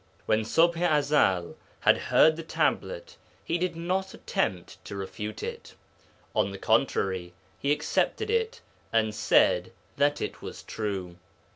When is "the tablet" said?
2.35-3.17